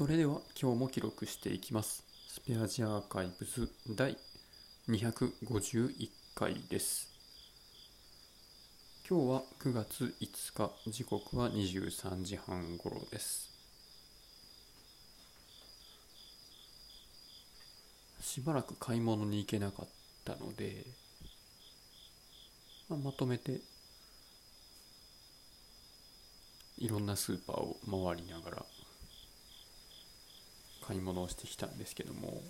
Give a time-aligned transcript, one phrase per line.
[0.00, 2.02] それでは今日も記録していきます。
[2.26, 4.16] スペアジアーカイブズ第
[4.88, 7.10] 251回です。
[9.06, 13.50] 今日は9月5日時刻は23時半頃です。
[18.22, 19.88] しばらく買い物に行けなかっ
[20.24, 20.86] たので、
[22.88, 23.60] まあ、まとめて
[26.78, 28.64] いろんなスーパーを回りながら
[30.90, 32.42] 買い物をしてきたんですけども、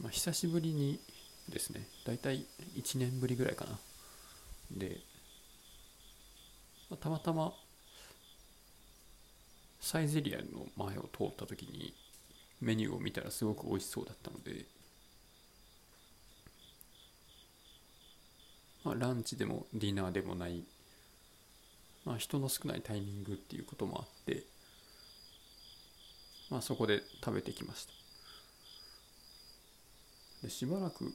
[0.00, 0.98] まあ、久しぶりに
[1.48, 2.44] ですね大体
[2.76, 3.78] 1年ぶりぐらいかな。
[4.72, 4.98] で、
[6.90, 7.52] まあ、たまたま
[9.80, 11.94] サイゼリアの前を通った時に
[12.60, 14.64] メニューを見たらすごく美味しそうだったので、
[18.82, 20.64] まあ、ランチでもディナーでもない、
[22.04, 24.55] まあ、人の少ないタイミングっていうこともあって
[26.50, 27.92] まあ、そこで食べてきました。
[30.42, 31.12] でしばらく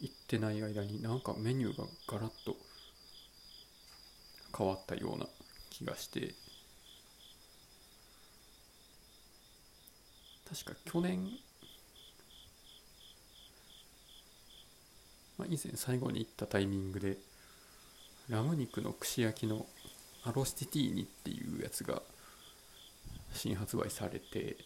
[0.00, 2.56] 行ってない間になんかメニューがガラッと
[4.56, 5.26] 変わったような
[5.70, 6.34] 気がして。
[10.48, 11.28] 確か去年、
[15.36, 17.18] まあ、以前最後に行ったタイミングで
[18.30, 19.66] ラム肉の串焼きの
[20.24, 22.02] アロスティティーニっていうやつが
[23.32, 24.56] 新発売されて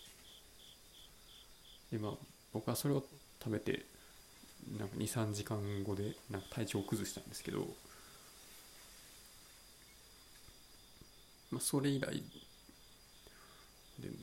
[1.90, 2.12] でまあ
[2.52, 3.04] 僕はそれを
[3.42, 3.84] 食べて
[4.78, 7.66] なんか23時間後でなんか体調を崩したんですけど、
[11.50, 12.22] まあ、それ以来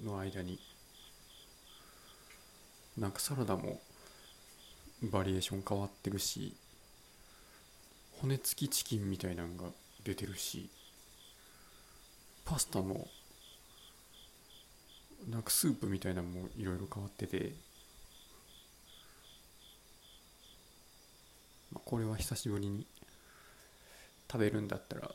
[0.04, 0.60] の間に
[2.98, 3.80] なんかサラダも
[5.04, 6.54] バリエーション変わってるし
[8.22, 9.70] 骨付きチキンみたいなのが
[10.04, 10.70] 出てるし
[12.44, 13.08] パスタも
[15.28, 17.54] なんかスープみたいなのもいろいろ変わってて、
[21.71, 22.88] まあ、これは久しぶりに
[24.32, 25.11] 食べるんだったら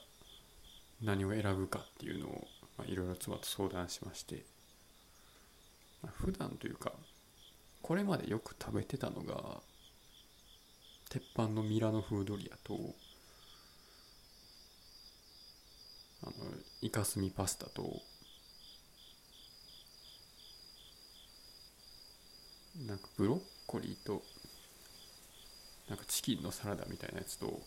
[1.03, 2.47] 何を選ぶかっていうのを
[2.87, 4.45] いろいろ妻と相談しまして、
[6.03, 6.93] まあ、普段というか
[7.83, 9.61] これまでよく食べてたのが
[11.11, 12.75] 鉄板のミラノ風ドリアと
[16.23, 16.33] あの
[16.81, 18.01] イカスミパスタと
[22.87, 24.23] なんかブロッコリーと
[25.89, 27.61] なんかチキンのサラダみたいなやつと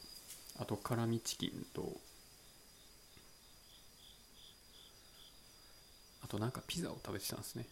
[0.60, 1.98] あと辛味チキンと
[6.24, 7.66] あとなんかピザを食べてたんですね。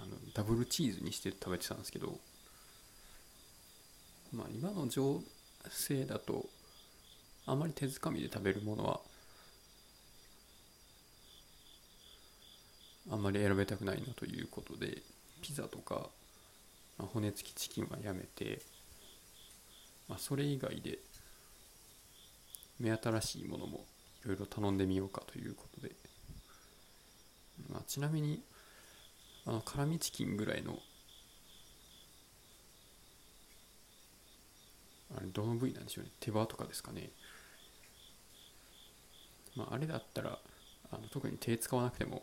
[0.00, 2.18] あのダブルチーズにして食べてたんですけど
[4.32, 5.22] まあ今の情
[5.70, 6.46] 勢だと
[7.46, 9.00] あまり手づかみで食べるものは
[13.12, 15.02] あんまり選べたくないなということで
[15.42, 16.08] ピザとか、
[16.98, 18.62] まあ、骨付きチキンはやめて、
[20.08, 20.98] まあ、それ以外で
[22.80, 23.84] 目新しいものも
[24.24, 25.94] いろいろ頼んでみようかということで、
[27.70, 28.42] まあ、ちなみに
[29.44, 30.78] あの辛味チキンぐらいの
[35.14, 36.10] あれどの部位なんでしょうね。
[36.18, 37.10] 手羽とかですかね。
[39.54, 40.38] まああれだったら
[40.90, 42.22] あの特に手使わなくても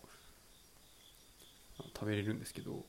[1.93, 2.85] 食べれるんですけど、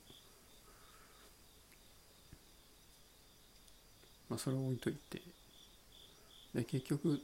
[4.29, 5.23] まあ、それを置いといて
[6.55, 7.21] で結局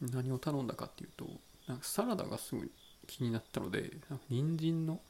[0.00, 1.26] 何を頼んだかっていうと
[1.66, 2.70] なんかサラダがすごい
[3.06, 5.00] 気になったのでなんか人参の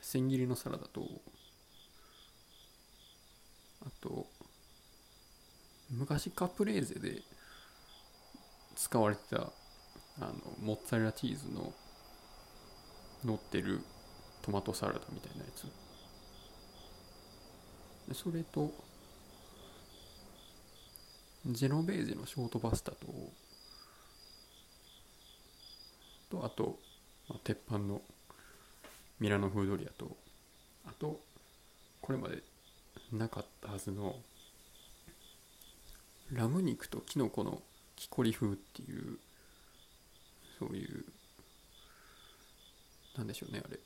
[0.00, 1.06] 千切りのサラダと
[3.84, 4.26] あと
[5.90, 7.22] 昔カプレーゼで
[8.76, 9.40] 使われてたあ
[10.20, 10.32] の
[10.62, 11.72] モッツァレラチーズの
[13.24, 13.80] 乗ってる
[14.42, 15.64] トマトサラダみたいなやつ。
[18.08, 18.72] でそれと
[21.46, 23.06] ジェノベーゼのショートパスタと
[26.30, 26.78] とあと、
[27.28, 28.02] まあ、鉄板の
[29.18, 30.16] ミラノ風ドリアと
[30.86, 31.20] あと
[32.00, 32.42] これまで
[33.12, 34.16] なかったはずの
[36.32, 37.60] ラム肉とキノコの
[37.96, 39.18] 木こり風っていう
[40.58, 41.04] そういう
[43.16, 43.78] なんでしょうねあれ。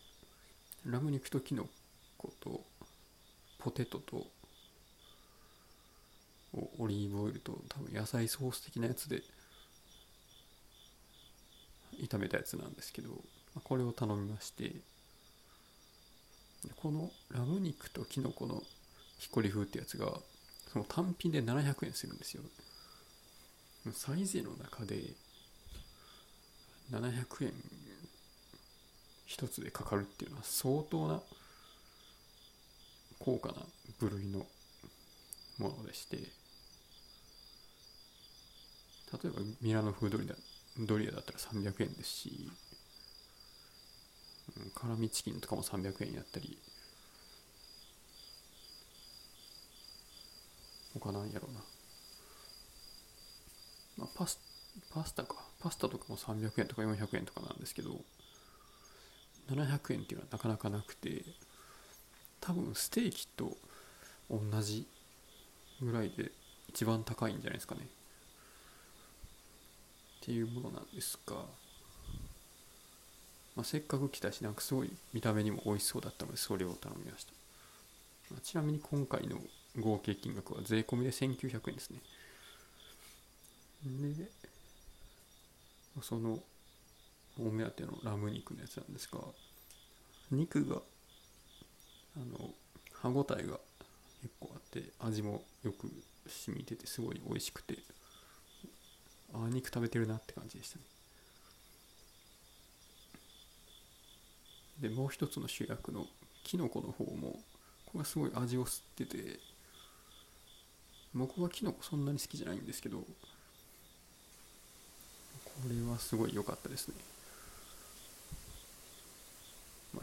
[0.87, 1.67] ラム肉とキノ
[2.19, 2.63] コと
[3.59, 4.27] ポテトと
[6.79, 9.23] オリーブオイルと多分野菜ソース的なやつで
[12.01, 13.11] 炒めたやつなんですけど
[13.63, 14.73] これを頼みまして
[16.77, 18.63] このラム肉とキノコの
[19.19, 20.13] ひっこり風ってやつが
[20.73, 22.43] その単品で700円するんですよ。
[23.93, 24.97] サイゼの中で
[26.91, 27.53] 700円
[29.35, 31.21] 一つでかかるっていうのは相当な
[33.19, 33.55] 高価な
[33.99, 34.47] 部類の
[35.59, 36.23] ものでして例
[39.25, 40.35] えばミラノ風ドリア
[40.87, 42.49] ドリアだったら300円ですし、
[44.77, 46.57] 辛味チキンとかも300円やったり
[51.01, 51.61] 他なんやろうな、
[53.99, 54.39] まあ、パス
[54.93, 55.35] パスタか。
[55.61, 57.91] パスタとかも300円とか400円とかなんですけど
[59.51, 61.25] 700円っていうのはなかなかなくて
[62.41, 63.57] 多分ステーキと
[64.31, 64.87] 同じ
[65.81, 66.31] ぐらいで
[66.69, 67.83] 一番高いんじゃないですかね。
[70.23, 71.37] っていうものなんですが、
[73.57, 77.33] まあ、せっかく来たしなんかすごい見た目にも美味しそうだったのでそれを頼みました、
[78.31, 79.39] まあ、ちなみに今回の
[79.79, 82.01] 合計金額は税込みで1900円ですね。
[83.85, 84.31] で
[86.03, 86.39] その
[87.39, 89.19] お目当てのラム肉のやつなんですが
[90.31, 90.77] 肉が
[92.17, 92.51] あの
[92.93, 93.59] 歯ごたえが
[94.23, 95.91] 結構あって味もよく
[96.27, 97.79] 染みててすごい美味しくて
[99.35, 100.85] あ肉食べてるなって感じでしたね。
[104.81, 106.07] でもう一つの主役の
[106.43, 107.41] きのこの方も
[107.87, 109.39] これがすごい味を吸ってて
[111.15, 113.07] 僕はきのこそんなに好きじゃないんですけどこ
[115.69, 116.95] れはすごい良かったですね、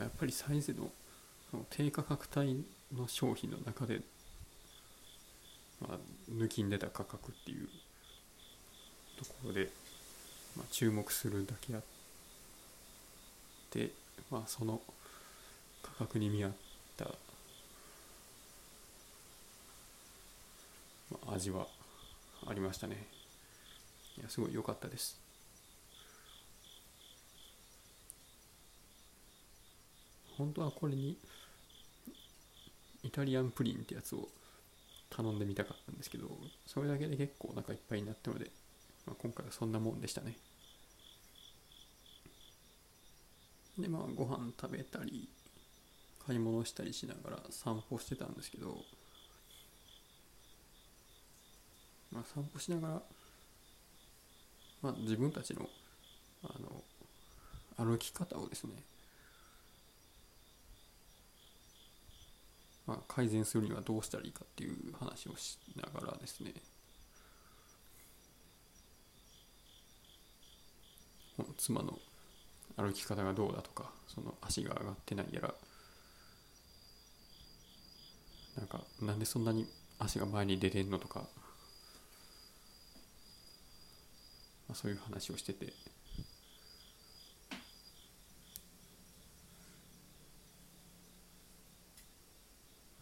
[0.04, 0.92] やっぱりサイズの
[1.70, 2.66] 低価格帯
[2.96, 4.02] の商品の中で、
[5.82, 5.98] まあ、
[6.32, 7.68] 抜きんでた価格っていう
[9.20, 9.70] ところで、
[10.58, 11.82] まあ、注目するだけあっ
[13.70, 13.92] て、
[14.30, 14.82] まあ、その
[15.82, 16.52] 価格に見合っ
[16.98, 17.08] た
[21.12, 21.68] まあ、味は
[22.48, 23.06] ありましたね。
[24.18, 25.21] いやすごい良かったです。
[30.42, 31.18] 本当はこれに
[33.04, 34.28] イタリアンプリンってやつを
[35.10, 36.30] 頼んでみたかったんですけど
[36.66, 38.50] それだけで結構お腹いっぱいになったので、
[39.06, 40.36] まあ、今回はそんなもんでしたね。
[43.78, 45.30] でまあご飯食べたり
[46.26, 48.78] 買い物したりしながら散歩してたんですけど
[52.12, 53.02] まあ、散歩しながら、
[54.82, 55.70] まあ、自分たちの
[56.44, 56.84] あの
[57.86, 58.74] 歩き方をですね、
[62.92, 66.54] まあ、改善するにはどうしたらいいかっていう話をしながらですね。
[71.56, 71.98] 妻の
[72.76, 75.54] 歩き方がどうだとかその足が上がってないやら。
[78.58, 79.66] なんかなんでそんなに
[79.98, 81.20] 足が前に出てんのとか。
[84.68, 85.72] まあ、そういう話をしてて。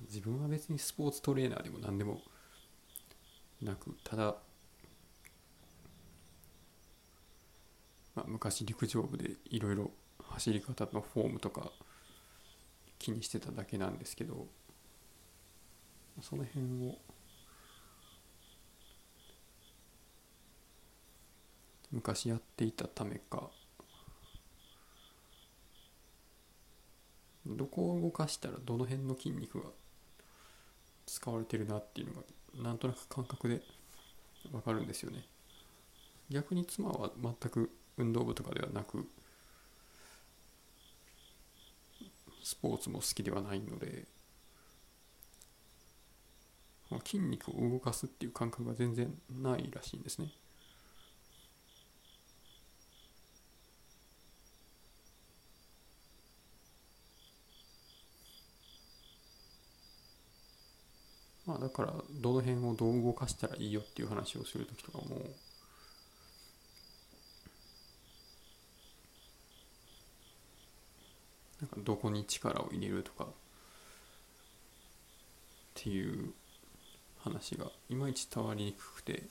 [0.09, 2.21] 自分は別にスポーツトレーナーでも何でも
[3.61, 4.35] なくただ、
[8.15, 9.91] まあ、昔陸上部でいろいろ
[10.23, 11.71] 走り方のフォームとか
[12.97, 14.47] 気にしてただけなんですけど
[16.21, 16.97] その辺を
[21.91, 23.49] 昔やっていたためか
[27.45, 29.69] どこを動かしたらどの辺の筋肉が
[31.09, 32.21] 使われてるなっていうのが
[32.63, 33.61] なんとなく感覚で
[34.51, 35.25] わかるんですよね。
[36.29, 39.07] 逆に妻は全く運動部とかではなく
[42.43, 44.05] スポーツも好きではないので
[47.05, 50.31] 筋肉を動かすっていう感覚が全然ないらしいんですね。
[61.59, 65.21] だからどの辺をどう動かしたらいいよっていう話をする時とかも
[71.61, 73.27] なんかどこに力を入れるとかっ
[75.73, 76.33] ていう
[77.19, 79.23] 話がいまいち伝わりにくくて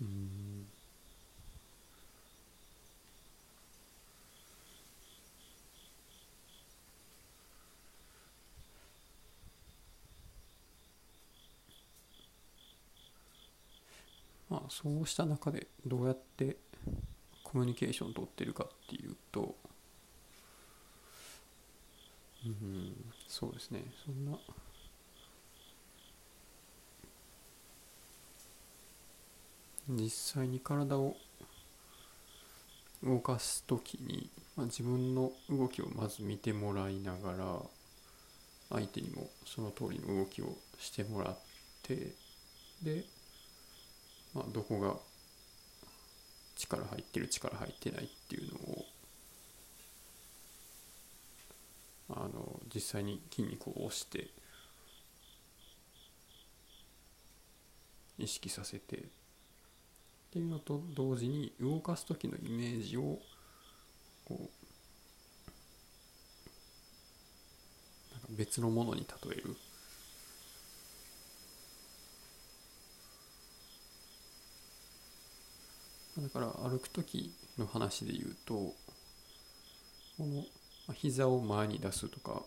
[0.00, 0.37] うん。
[14.50, 16.56] まあ、そうした中でどうやって
[17.42, 19.54] コミュニケーションを取ってるかっていうと、
[22.46, 22.94] うん、
[23.26, 24.38] そうですね、そんな、
[29.88, 31.16] 実際に体を
[33.02, 37.62] 動かす時に、まあ、自分の動きをまず見てもらいながら
[38.70, 41.38] 相手にもその通りの動きをしてもらっ
[41.82, 42.12] て
[42.82, 43.04] で
[44.38, 44.94] まあ、どこが
[46.54, 48.84] 力入ってる力入ってないっていうのを
[52.10, 54.28] あの実際に筋肉を押して
[58.16, 59.00] 意識させてっ
[60.30, 63.18] ていうのと同時に動かす時のイメージを
[64.24, 64.42] こう
[68.12, 69.56] なんか別のものに例える。
[76.18, 78.74] だから歩く時の話で言うとこ
[80.18, 80.44] の
[80.94, 82.42] 膝を前に出すとか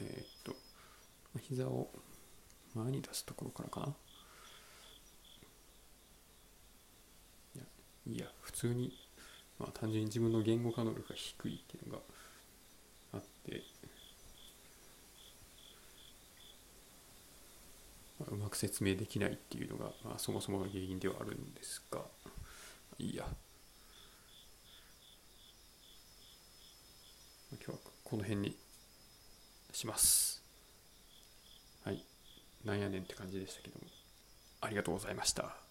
[0.00, 0.54] えー、っと
[1.40, 1.88] 膝を
[2.74, 3.86] 前に出すところからかな。
[7.54, 7.64] いや
[8.14, 8.92] いや普通に
[9.58, 12.02] まあ単純に自分の言語化能力が低いっていうのが
[13.14, 13.62] あって
[18.48, 22.00] まく説明できないっていうのが、まあ、そもそもの原因ではあるんですが
[22.98, 23.24] いいや。
[27.50, 28.56] 今日はこの辺に
[29.72, 30.42] します。
[31.84, 32.04] はい。
[32.64, 33.86] なんやねんって感じでしたけども
[34.60, 35.67] ありがとうございました。